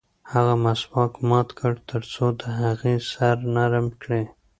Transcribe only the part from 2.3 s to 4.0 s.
د هغې سر نرم